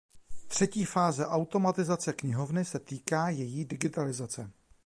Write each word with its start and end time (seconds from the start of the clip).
Třetí 0.47 0.85
fáze 0.85 1.25
automatizace 1.27 2.13
knihovny 2.13 2.65
se 2.65 2.79
týká 2.79 3.29
její 3.29 3.65
digitalizace. 3.65 4.51